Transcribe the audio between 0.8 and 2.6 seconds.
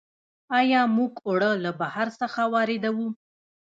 موږ اوړه له بهر څخه